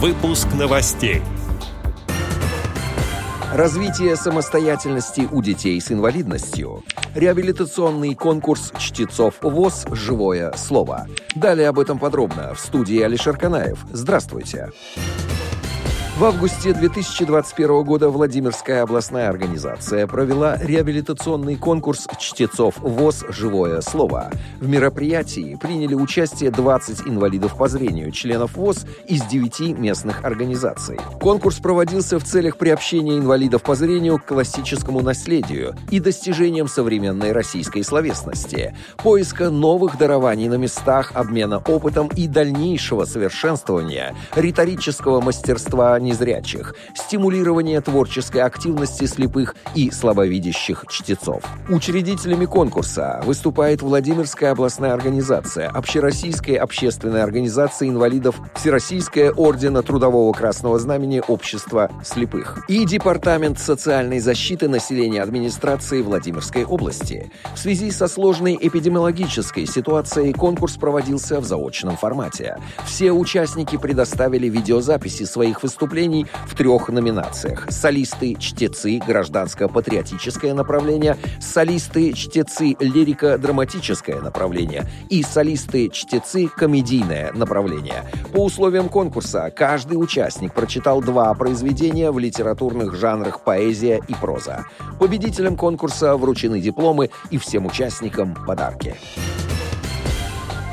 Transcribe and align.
Выпуск 0.00 0.46
новостей. 0.56 1.22
Развитие 3.52 4.14
самостоятельности 4.14 5.26
у 5.32 5.42
детей 5.42 5.80
с 5.80 5.90
инвалидностью. 5.90 6.84
Реабилитационный 7.16 8.14
конкурс 8.14 8.72
чтецов 8.78 9.34
ВОЗ 9.42 9.86
«Живое 9.90 10.52
слово». 10.52 11.08
Далее 11.34 11.68
об 11.68 11.80
этом 11.80 11.98
подробно 11.98 12.54
в 12.54 12.60
студии 12.60 13.00
Алишер 13.00 13.36
Канаев. 13.36 13.84
Здравствуйте. 13.92 14.70
Здравствуйте. 14.70 15.37
В 16.18 16.24
августе 16.24 16.74
2021 16.74 17.84
года 17.84 18.08
Владимирская 18.08 18.82
областная 18.82 19.28
организация 19.28 20.04
провела 20.08 20.56
реабилитационный 20.56 21.54
конкурс 21.54 22.08
чтецов 22.18 22.74
ВОЗ 22.78 23.24
«Живое 23.28 23.80
слово». 23.82 24.32
В 24.58 24.68
мероприятии 24.68 25.56
приняли 25.62 25.94
участие 25.94 26.50
20 26.50 27.02
инвалидов 27.06 27.56
по 27.56 27.68
зрению, 27.68 28.10
членов 28.10 28.56
ВОЗ 28.56 28.84
из 29.06 29.22
9 29.26 29.78
местных 29.78 30.24
организаций. 30.24 30.98
Конкурс 31.20 31.60
проводился 31.60 32.18
в 32.18 32.24
целях 32.24 32.56
приобщения 32.56 33.16
инвалидов 33.16 33.62
по 33.62 33.76
зрению 33.76 34.18
к 34.18 34.24
классическому 34.24 35.02
наследию 35.02 35.76
и 35.92 36.00
достижениям 36.00 36.66
современной 36.66 37.30
российской 37.30 37.82
словесности, 37.82 38.74
поиска 38.96 39.50
новых 39.50 39.96
дарований 39.96 40.48
на 40.48 40.56
местах, 40.56 41.12
обмена 41.14 41.58
опытом 41.58 42.08
и 42.08 42.26
дальнейшего 42.26 43.04
совершенствования 43.04 44.16
риторического 44.34 45.20
мастерства 45.20 45.96
незрячих, 46.08 46.74
стимулирование 46.94 47.80
творческой 47.80 48.38
активности 48.38 49.04
слепых 49.04 49.54
и 49.74 49.90
слабовидящих 49.90 50.84
чтецов. 50.88 51.42
Учредителями 51.68 52.46
конкурса 52.46 53.20
выступает 53.24 53.82
Владимирская 53.82 54.52
областная 54.52 54.94
организация, 54.94 55.68
Общероссийская 55.68 56.58
общественная 56.60 57.22
организация 57.22 57.88
инвалидов, 57.88 58.40
Всероссийская 58.54 59.32
ордена 59.32 59.82
Трудового 59.82 60.32
Красного 60.32 60.78
Знамени 60.78 61.22
Общества 61.26 61.90
слепых 62.04 62.64
и 62.68 62.84
Департамент 62.84 63.58
социальной 63.58 64.20
защиты 64.20 64.68
населения 64.68 65.22
администрации 65.22 66.02
Владимирской 66.02 66.64
области. 66.64 67.30
В 67.54 67.58
связи 67.58 67.90
со 67.90 68.08
сложной 68.08 68.58
эпидемиологической 68.60 69.66
ситуацией 69.66 70.32
конкурс 70.32 70.76
проводился 70.76 71.40
в 71.40 71.44
заочном 71.44 71.96
формате. 71.96 72.56
Все 72.86 73.12
участники 73.12 73.76
предоставили 73.76 74.48
видеозаписи 74.48 75.24
своих 75.24 75.62
выступлений 75.62 75.97
выступлений 75.98 76.26
в 76.46 76.54
трех 76.54 76.88
номинациях. 76.88 77.66
Солисты, 77.70 78.36
чтецы, 78.38 79.00
гражданско-патриотическое 79.04 80.54
направление, 80.54 81.16
солисты, 81.40 82.12
чтецы, 82.12 82.76
лирико-драматическое 82.78 84.20
направление 84.20 84.84
и 85.10 85.22
солисты, 85.22 85.88
чтецы, 85.88 86.48
комедийное 86.48 87.32
направление. 87.32 88.04
По 88.32 88.44
условиям 88.44 88.88
конкурса 88.88 89.52
каждый 89.54 89.94
участник 89.94 90.54
прочитал 90.54 91.00
два 91.00 91.34
произведения 91.34 92.10
в 92.10 92.18
литературных 92.18 92.94
жанрах 92.94 93.40
поэзия 93.40 94.00
и 94.06 94.14
проза. 94.14 94.66
Победителям 95.00 95.56
конкурса 95.56 96.16
вручены 96.16 96.60
дипломы 96.60 97.10
и 97.30 97.38
всем 97.38 97.66
участникам 97.66 98.34
подарки. 98.46 98.94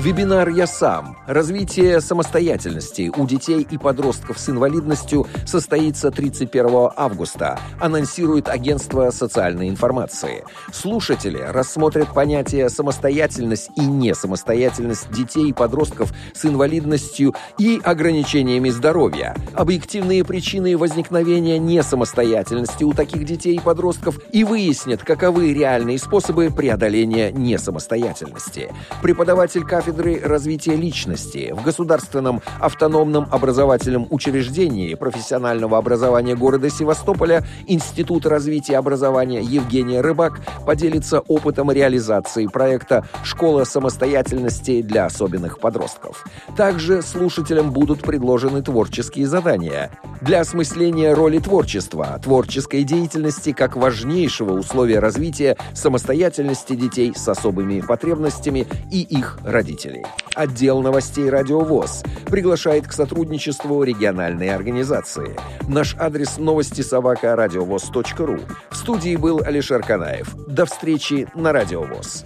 Вебинар 0.00 0.48
«Я 0.48 0.66
сам. 0.66 1.18
Развитие 1.26 2.00
самостоятельности 2.00 3.12
у 3.14 3.26
детей 3.26 3.66
и 3.70 3.76
подростков 3.76 4.38
с 4.38 4.48
инвалидностью» 4.48 5.26
состоится 5.44 6.10
31 6.10 6.92
августа, 6.96 7.60
анонсирует 7.78 8.48
агентство 8.48 9.10
социальной 9.10 9.68
информации. 9.68 10.44
Слушатели 10.72 11.36
рассмотрят 11.36 12.14
понятия 12.14 12.70
самостоятельность 12.70 13.68
и 13.76 13.84
несамостоятельность 13.84 15.10
детей 15.10 15.50
и 15.50 15.52
подростков 15.52 16.14
с 16.32 16.46
инвалидностью 16.46 17.34
и 17.58 17.78
ограничениями 17.84 18.70
здоровья, 18.70 19.36
объективные 19.52 20.24
причины 20.24 20.78
возникновения 20.78 21.58
несамостоятельности 21.58 22.84
у 22.84 22.94
таких 22.94 23.26
детей 23.26 23.56
и 23.56 23.60
подростков 23.60 24.18
и 24.32 24.44
выяснят, 24.44 25.02
каковы 25.02 25.52
реальные 25.52 25.98
способы 25.98 26.48
преодоления 26.48 27.30
несамостоятельности. 27.32 28.72
Преподаватель 29.02 29.62
кафедры 29.62 29.89
кафедры 29.90 30.20
развития 30.20 30.76
личности 30.76 31.52
в 31.52 31.64
Государственном 31.64 32.42
автономном 32.60 33.26
образовательном 33.28 34.06
учреждении 34.10 34.94
профессионального 34.94 35.78
образования 35.78 36.36
города 36.36 36.70
Севастополя 36.70 37.44
Институт 37.66 38.24
развития 38.24 38.76
образования 38.76 39.40
Евгения 39.40 40.00
Рыбак 40.00 40.42
поделится 40.64 41.18
опытом 41.18 41.72
реализации 41.72 42.46
проекта 42.46 43.04
«Школа 43.24 43.64
самостоятельности 43.64 44.80
для 44.80 45.06
особенных 45.06 45.58
подростков». 45.58 46.24
Также 46.56 47.02
слушателям 47.02 47.72
будут 47.72 48.02
предложены 48.02 48.62
творческие 48.62 49.26
задания 49.26 49.90
для 50.20 50.40
осмысления 50.40 51.14
роли 51.14 51.38
творчества, 51.38 52.20
творческой 52.22 52.84
деятельности 52.84 53.52
как 53.52 53.76
важнейшего 53.76 54.52
условия 54.52 54.98
развития 54.98 55.56
самостоятельности 55.74 56.74
детей 56.74 57.12
с 57.14 57.28
особыми 57.28 57.80
потребностями 57.80 58.66
и 58.90 59.02
их 59.02 59.38
родителей. 59.44 60.04
Отдел 60.34 60.82
новостей 60.82 61.28
«Радиовоз» 61.28 62.02
приглашает 62.26 62.86
к 62.86 62.92
сотрудничеству 62.92 63.82
региональные 63.82 64.54
организации. 64.54 65.36
Наш 65.68 65.96
адрес 65.98 66.38
новости 66.38 66.82
собака 66.82 67.34
радиовоз.ру. 67.36 68.38
В 68.70 68.76
студии 68.76 69.16
был 69.16 69.42
Алишер 69.44 69.82
Канаев. 69.82 70.34
До 70.46 70.66
встречи 70.66 71.26
на 71.34 71.52
«Радиовоз». 71.52 72.24